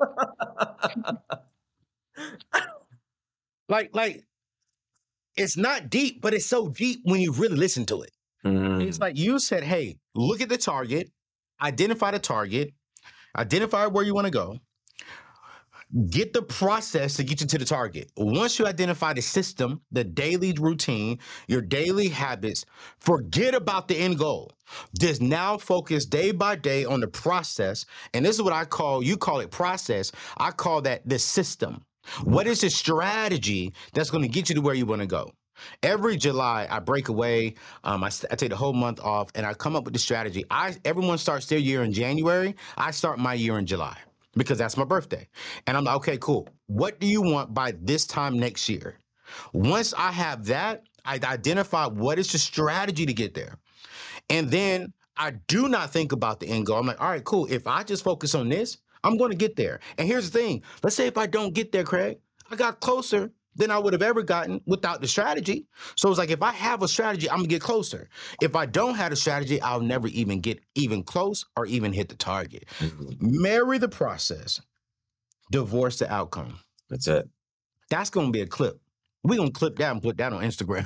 [3.68, 4.24] like, like,
[5.36, 8.10] it's not deep, but it's so deep when you really listen to it.
[8.44, 9.00] It's Mm.
[9.00, 11.10] like you said, hey, look at the target,
[11.60, 12.72] identify the target,
[13.36, 14.58] identify where you want to go,
[16.04, 18.10] get the process to get you to the target.
[18.16, 22.64] Once you identify the system, the daily routine, your daily habits,
[23.00, 24.52] forget about the end goal.
[24.98, 27.86] Just now focus day by day on the process.
[28.14, 30.12] And this is what I call, you call it process.
[30.36, 31.82] I call that the system.
[32.24, 35.32] What is the strategy that's going to get you to where you want to go?
[35.82, 37.54] Every July, I break away.
[37.82, 40.44] Um, I, I take the whole month off, and I come up with the strategy.
[40.50, 42.54] I everyone starts their year in January.
[42.76, 43.96] I start my year in July
[44.36, 45.28] because that's my birthday,
[45.66, 46.48] and I'm like, okay, cool.
[46.66, 48.98] What do you want by this time next year?
[49.52, 53.58] Once I have that, I identify what is the strategy to get there,
[54.30, 56.78] and then I do not think about the end goal.
[56.78, 57.46] I'm like, all right, cool.
[57.50, 59.80] If I just focus on this, I'm going to get there.
[59.98, 62.18] And here's the thing: let's say if I don't get there, Craig,
[62.50, 65.66] I got closer than I would have ever gotten without the strategy.
[65.96, 68.08] So it's like if I have a strategy, I'm gonna get closer.
[68.40, 72.08] If I don't have a strategy, I'll never even get even close or even hit
[72.08, 72.66] the target.
[72.78, 73.42] Mm-hmm.
[73.42, 74.60] Marry the process,
[75.50, 76.58] divorce the outcome.
[76.88, 77.28] That's it.
[77.90, 78.80] That's gonna be a clip.
[79.26, 80.84] We're gonna clip that and put that on Instagram.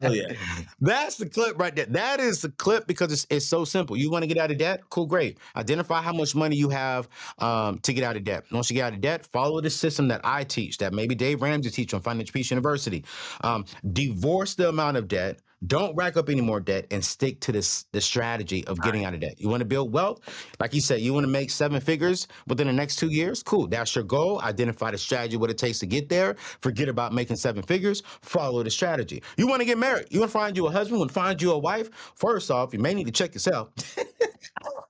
[0.00, 0.32] Hell yeah.
[0.80, 1.86] That's the clip right there.
[1.86, 3.96] That is the clip because it's, it's so simple.
[3.96, 4.82] You want to get out of debt?
[4.88, 5.38] Cool, great.
[5.54, 8.44] Identify how much money you have um, to get out of debt.
[8.50, 11.42] Once you get out of debt, follow the system that I teach, that maybe Dave
[11.42, 13.04] Ramsey teach on Financial Peace University.
[13.42, 17.52] Um, divorce the amount of debt don't rack up any more debt and stick to
[17.52, 19.34] this the strategy of getting out of debt.
[19.38, 20.20] You want to build wealth,
[20.60, 23.42] like you said, you want to make seven figures within the next two years.
[23.42, 24.40] Cool, that's your goal.
[24.40, 26.36] Identify the strategy, what it takes to get there.
[26.60, 28.02] Forget about making seven figures.
[28.22, 29.22] Follow the strategy.
[29.36, 30.06] You want to get married.
[30.10, 30.96] You want to find you a husband.
[30.96, 31.90] You want to find you a wife.
[32.14, 33.70] First off, you may need to check yourself.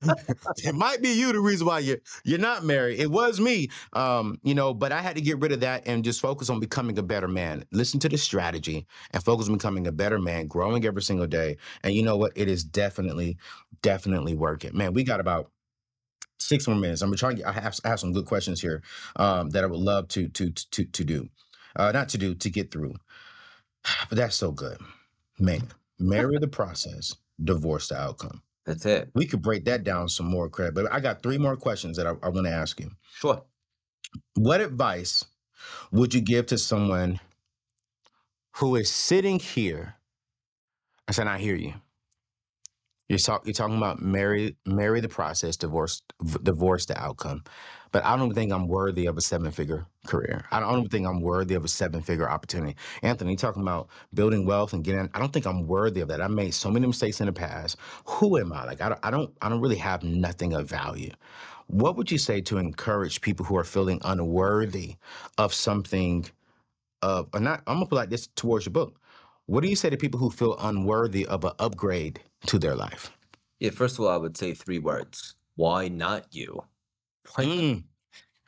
[0.58, 3.00] it might be you the reason why you're you're not married.
[3.00, 6.04] It was me, um, you know, but I had to get rid of that and
[6.04, 7.64] just focus on becoming a better man.
[7.72, 11.56] Listen to the strategy and focus on becoming a better man, growing every single day.
[11.82, 12.32] And you know what?
[12.36, 13.38] It is definitely,
[13.82, 14.76] definitely working.
[14.76, 15.50] Man, we got about
[16.38, 17.02] six more minutes.
[17.02, 17.42] I'm trying to.
[17.42, 18.82] Get, I have I have some good questions here
[19.16, 21.28] um, that I would love to to to to do,
[21.74, 22.94] uh, not to do to get through.
[24.08, 24.78] But that's so good,
[25.38, 25.62] man.
[25.98, 28.42] Marry the process, divorce the outcome.
[28.68, 29.08] That's it.
[29.14, 30.74] We could break that down some more, Craig.
[30.74, 32.90] But I got three more questions that I, I want to ask you.
[33.14, 33.42] Sure.
[34.34, 35.24] What advice
[35.90, 37.18] would you give to someone
[38.56, 39.94] who is sitting here?
[41.08, 41.72] I said, I hear you.
[43.08, 47.44] You're, talk, you're talking about marry, marry the process, divorce, v- divorce the outcome.
[47.92, 50.44] But I don't think I'm worthy of a seven figure career.
[50.50, 52.76] I don't, think I'm worthy of a seven figure opportunity.
[53.02, 56.20] Anthony, you're talking about building wealth and getting, I don't think I'm worthy of that.
[56.20, 57.76] I made so many mistakes in the past.
[58.06, 58.64] Who am I?
[58.64, 61.12] Like, I don't, I don't, I don't really have nothing of value.
[61.66, 64.96] What would you say to encourage people who are feeling unworthy
[65.36, 66.26] of something
[67.02, 69.00] of, or not, I'm gonna put like this towards your book.
[69.46, 73.10] What do you say to people who feel unworthy of an upgrade to their life?
[73.60, 75.34] Yeah, first of all, I would say three words.
[75.56, 76.62] Why not you?
[77.36, 77.88] Not Mm,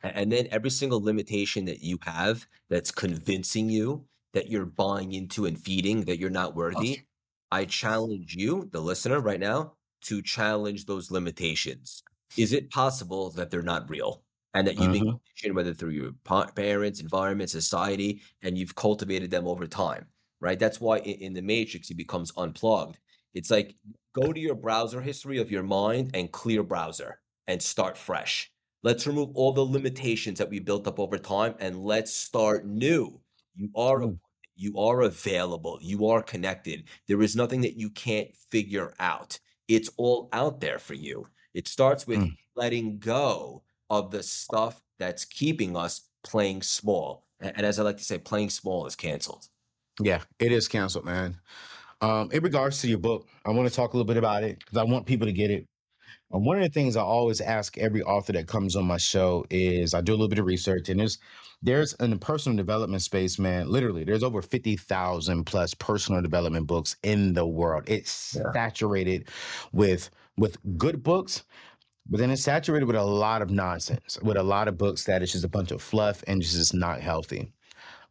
[0.03, 5.45] And then every single limitation that you have that's convincing you that you're buying into
[5.45, 7.05] and feeding that you're not worthy,
[7.51, 12.03] I challenge you, the listener, right now, to challenge those limitations.
[12.37, 14.23] Is it possible that they're not real?
[14.53, 15.19] And that you've been Mhm.
[15.27, 20.07] conditioned, whether through your pa- parents, environment, society, and you've cultivated them over time,
[20.39, 20.59] right?
[20.59, 22.99] That's why in, in the Matrix it becomes unplugged.
[23.33, 23.75] It's like
[24.13, 28.51] go to your browser history of your mind and clear browser and start fresh.
[28.83, 33.21] Let's remove all the limitations that we built up over time and let's start new.
[33.55, 34.19] You are Mm.
[34.55, 35.79] you are available.
[35.81, 36.83] You are connected.
[37.07, 39.39] There is nothing that you can't figure out.
[39.67, 41.27] It's all out there for you.
[41.53, 42.37] It starts with Mm.
[42.55, 47.25] letting go of the stuff that's keeping us playing small.
[47.39, 49.47] And as I like to say, playing small is canceled.
[50.01, 51.39] Yeah, it is canceled, man.
[52.01, 54.59] Um, in regards to your book, I want to talk a little bit about it
[54.59, 55.67] because I want people to get it.
[56.33, 59.45] And one of the things I always ask every author that comes on my show
[59.49, 61.17] is I do a little bit of research, and there's
[61.61, 63.69] there's in the personal development space, man.
[63.69, 67.83] Literally, there's over fifty thousand plus personal development books in the world.
[67.87, 68.51] It's Yeah.
[68.53, 69.29] saturated
[69.73, 71.43] with with good books,
[72.09, 75.21] but then it's saturated with a lot of nonsense, with a lot of books that
[75.23, 77.53] is just a bunch of fluff and just is not healthy.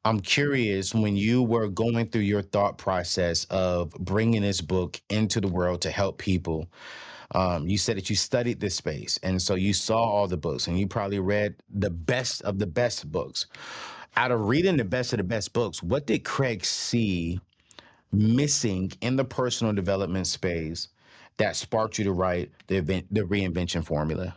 [0.05, 5.41] I'm curious when you were going through your thought process of bringing this book into
[5.41, 6.69] the world to help people.
[7.33, 10.67] Um, you said that you studied this space, and so you saw all the books,
[10.67, 13.47] and you probably read the best of the best books.
[14.17, 17.39] Out of reading the best of the best books, what did Craig see
[18.11, 20.89] missing in the personal development space
[21.37, 24.37] that sparked you to write the event, the reinvention formula?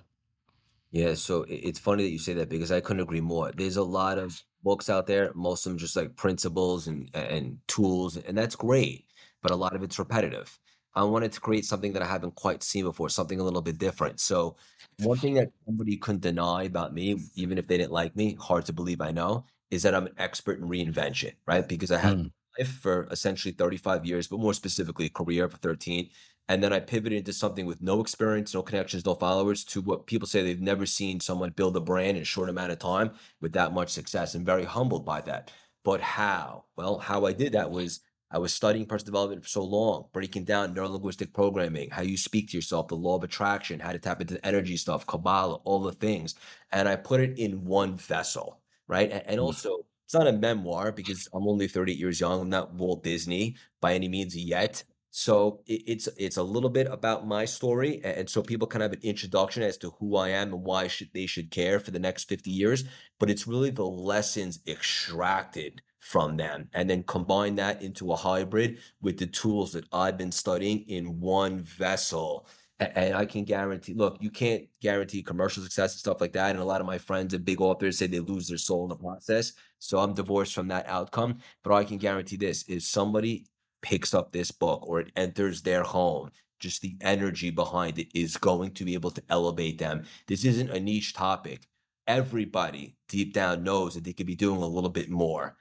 [0.91, 3.51] Yeah, so it's funny that you say that because I couldn't agree more.
[3.51, 7.59] There's a lot of books out there, most of them just like principles and and
[7.67, 9.07] tools, and that's great,
[9.41, 10.59] but a lot of it's repetitive.
[10.95, 13.77] I wanted to create something that I haven't quite seen before, something a little bit
[13.79, 14.19] different.
[14.19, 14.57] So,
[14.97, 18.65] one thing that somebody couldn't deny about me, even if they didn't like me, hard
[18.67, 21.67] to believe I know, is that I'm an expert in reinvention, right?
[21.67, 22.29] Because I had Mm.
[22.59, 26.09] life for essentially 35 years, but more specifically, a career for 13.
[26.49, 30.07] And then I pivoted into something with no experience, no connections, no followers to what
[30.07, 33.11] people say they've never seen someone build a brand in a short amount of time
[33.41, 35.51] with that much success and very humbled by that.
[35.83, 36.65] But how?
[36.75, 38.01] Well, how I did that was
[38.31, 42.49] I was studying personal development for so long, breaking down neurolinguistic programming, how you speak
[42.49, 45.79] to yourself, the law of attraction, how to tap into the energy stuff, Kabbalah, all
[45.81, 46.35] the things.
[46.71, 49.11] And I put it in one vessel, right?
[49.27, 49.43] And Mm.
[49.43, 52.41] also, it's not a memoir because I'm only 38 years young.
[52.41, 54.83] I'm not Walt Disney by any means yet.
[55.15, 58.99] So it's it's a little bit about my story, and so people kind of have
[58.99, 61.99] an introduction as to who I am and why should they should care for the
[61.99, 62.83] next 50 years.
[63.19, 68.79] But it's really the lessons extracted from them, and then combine that into a hybrid
[69.03, 72.47] with the tools that I've been studying in one vessel.
[72.79, 76.49] And I can guarantee, look, you can't guarantee commercial success and stuff like that.
[76.49, 78.89] And a lot of my friends and big authors say they lose their soul in
[78.89, 79.53] the process.
[79.77, 81.37] So I'm divorced from that outcome.
[81.63, 83.45] But I can guarantee this is somebody
[83.83, 88.37] picks up this book or it enters their home, just the energy behind it is
[88.37, 90.05] going to be able to elevate them.
[90.27, 91.67] This isn't a niche topic.
[92.07, 95.55] Everybody deep down knows that they could be doing a little bit more.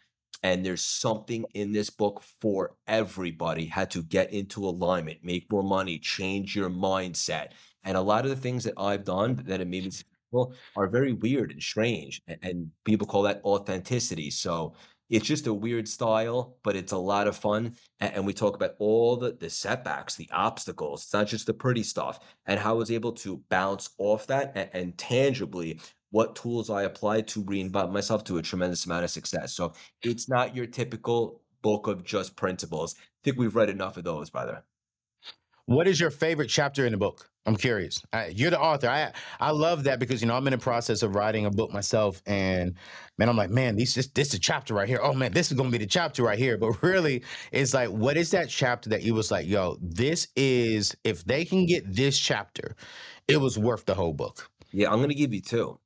[0.44, 5.62] And there's something in this book for everybody how to get into alignment, make more
[5.62, 7.48] money, change your mindset.
[7.84, 10.88] And a lot of the things that I've done that have made me successful are
[10.88, 12.22] very weird and strange.
[12.26, 14.30] And, and people call that authenticity.
[14.30, 14.74] So
[15.12, 17.76] it's just a weird style, but it's a lot of fun.
[18.00, 21.04] And, and we talk about all the, the setbacks, the obstacles.
[21.04, 24.52] It's not just the pretty stuff, and how I was able to bounce off that
[24.54, 25.80] and, and tangibly
[26.12, 29.52] what tools I applied to reinvent myself to a tremendous amount of success.
[29.52, 32.94] So it's not your typical book of just principles.
[32.98, 34.64] I think we've read enough of those, brother.
[35.66, 37.30] What is your favorite chapter in the book?
[37.44, 38.00] I'm curious.
[38.12, 38.88] I, you're the author.
[38.88, 41.72] I I love that because you know I'm in the process of writing a book
[41.72, 42.74] myself, and
[43.18, 45.00] man, I'm like, man, this this this is a chapter right here.
[45.02, 46.56] Oh man, this is gonna be the chapter right here.
[46.56, 50.96] But really, it's like, what is that chapter that you was like, yo, this is
[51.02, 52.76] if they can get this chapter,
[53.26, 54.48] it was worth the whole book.
[54.70, 55.78] Yeah, I'm gonna give you two.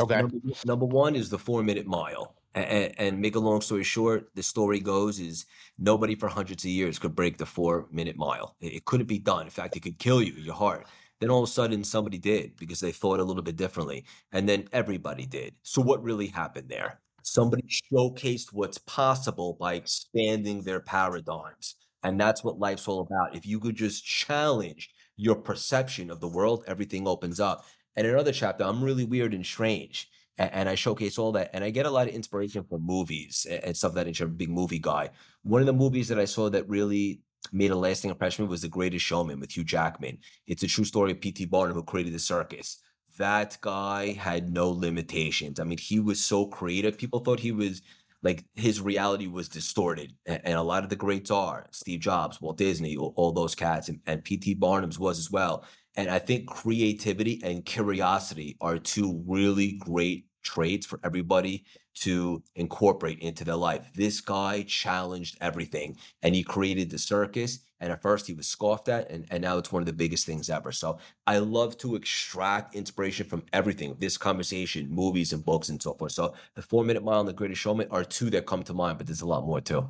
[0.00, 0.16] Okay.
[0.16, 0.36] Number,
[0.66, 2.34] number one is the four minute mile.
[2.62, 5.46] And, and make a long story short, the story goes is
[5.78, 8.56] nobody for hundreds of years could break the four minute mile.
[8.60, 9.44] It, it couldn't be done.
[9.44, 10.86] In fact, it could kill you, your heart.
[11.20, 14.04] Then all of a sudden, somebody did because they thought a little bit differently.
[14.32, 15.54] And then everybody did.
[15.62, 17.00] So, what really happened there?
[17.22, 21.74] Somebody showcased what's possible by expanding their paradigms.
[22.04, 23.36] And that's what life's all about.
[23.36, 27.64] If you could just challenge your perception of the world, everything opens up.
[27.96, 30.08] And another chapter, I'm really weird and strange.
[30.38, 31.50] And, I showcase all that.
[31.52, 34.50] And I get a lot of inspiration from movies and, stuff that I'm a big
[34.50, 35.10] movie guy.
[35.42, 37.20] One of the movies that I saw that really
[37.52, 40.18] made a lasting impression was The Greatest Showman with Hugh Jackman.
[40.46, 41.46] It's a true story of P.T.
[41.46, 42.78] Barnum who created the circus.
[43.18, 45.58] That guy had no limitations.
[45.58, 46.98] I mean, he was so creative.
[46.98, 47.82] People thought he was
[48.22, 50.12] like his reality was distorted.
[50.26, 53.54] And, and a lot of the greats are Steve Jobs, Walt Disney, all, all those
[53.54, 54.54] cats, and, and P.T.
[54.54, 55.64] Barnum's was as well.
[55.96, 61.64] And I think creativity and curiosity are two really great traits for everybody
[61.94, 63.90] to incorporate into their life.
[63.94, 67.60] This guy challenged everything and he created the circus.
[67.80, 70.26] And at first he was scoffed at, and, and now it's one of the biggest
[70.26, 70.72] things ever.
[70.72, 75.94] So I love to extract inspiration from everything this conversation, movies, and books, and so
[75.94, 76.12] forth.
[76.12, 78.98] So the four minute mile and the greatest showman are two that come to mind,
[78.98, 79.88] but there's a lot more too.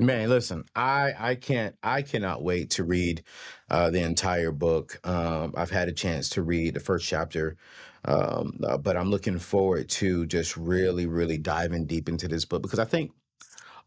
[0.00, 3.22] Man, listen, I I can't I cannot wait to read
[3.70, 4.98] uh, the entire book.
[5.06, 7.56] Um, I've had a chance to read the first chapter,
[8.04, 12.62] um, uh, but I'm looking forward to just really really diving deep into this book
[12.62, 13.12] because I think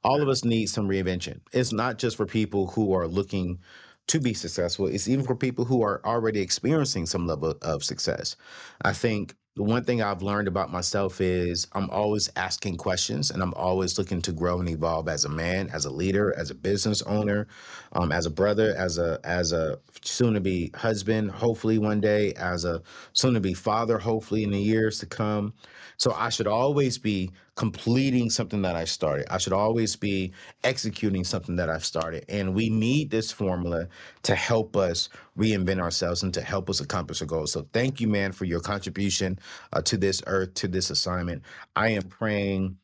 [0.03, 1.41] all of us need some reinvention.
[1.51, 3.59] It's not just for people who are looking
[4.07, 4.87] to be successful.
[4.87, 8.37] It's even for people who are already experiencing some level of success.
[8.83, 13.41] I think the one thing I've learned about myself is I'm always asking questions and
[13.41, 16.55] I'm always looking to grow and evolve as a man, as a leader, as a
[16.55, 17.47] business owner,
[17.93, 22.33] um, as a brother, as a as a soon to be husband, hopefully one day,
[22.33, 22.83] as a
[23.13, 25.53] soon to be father, hopefully in the years to come.
[25.97, 29.25] So I should always be completing something that I started.
[29.33, 30.31] I should always be
[30.63, 32.23] executing something that I've started.
[32.29, 33.87] And we need this formula
[34.23, 37.51] to help us reinvent ourselves and to help us accomplish our goals.
[37.51, 39.39] So thank you, man, for your contribution
[39.73, 41.41] uh, to this earth, to this assignment.
[41.75, 42.77] I am praying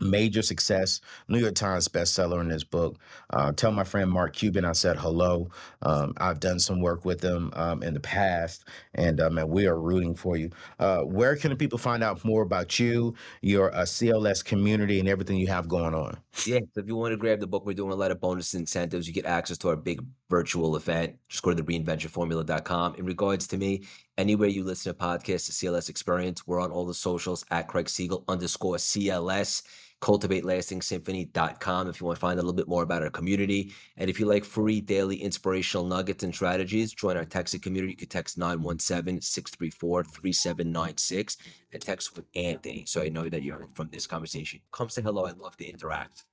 [0.00, 2.98] major success, New York Times bestseller in this book.
[3.30, 5.50] Uh, tell my friend Mark Cuban I said hello.
[5.82, 9.66] Um, I've done some work with him um, in the past, and um, and we
[9.66, 10.50] are rooting for you.
[10.78, 15.36] Uh, where can people find out more about you, your uh, CLS community, and everything
[15.36, 16.16] you have going on?
[16.46, 18.54] Yeah, so if you want to grab the book, we're doing a lot of bonus
[18.54, 19.06] incentives.
[19.06, 21.16] You get access to our big virtual event.
[21.28, 22.94] Just go to the reinventionformula.com.
[22.94, 23.84] In regards to me,
[24.16, 27.88] anywhere you listen to podcasts, the CLS Experience, we're on all the socials at Craig
[27.88, 29.62] Siegel underscore CLS
[30.00, 33.72] cultivatelastingsymphony.com if you want to find a little bit more about our community.
[33.96, 37.92] And if you like free daily inspirational nuggets and strategies, join our texting community.
[37.92, 41.36] You can text 917 634 3796
[41.72, 42.84] and text with Anthony.
[42.86, 44.60] So I know that you're from this conversation.
[44.72, 45.26] Come say hello.
[45.26, 46.24] I'd love to interact.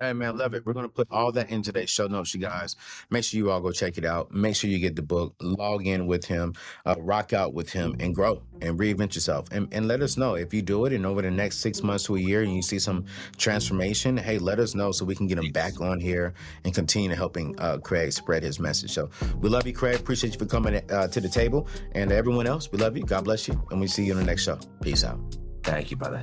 [0.00, 0.64] Hey man, love it.
[0.64, 2.76] We're gonna put all that in today's show notes, you guys.
[3.10, 4.32] Make sure you all go check it out.
[4.32, 6.54] Make sure you get the book, log in with him,
[6.86, 9.48] uh, rock out with him, and grow and reinvent yourself.
[9.50, 12.04] And, and let us know if you do it and over the next six months
[12.04, 13.06] to a year and you see some
[13.38, 14.16] transformation.
[14.16, 16.32] Hey, let us know so we can get him back on here
[16.62, 18.92] and continue helping uh, Craig spread his message.
[18.92, 19.98] So we love you, Craig.
[19.98, 21.66] Appreciate you for coming uh, to the table.
[21.90, 23.02] And everyone else, we love you.
[23.02, 23.60] God bless you.
[23.72, 24.60] And we see you in the next show.
[24.80, 25.18] Peace out.
[25.64, 26.22] Thank you, brother.